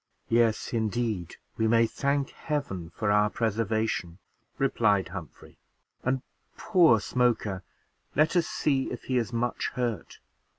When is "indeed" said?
0.73-1.35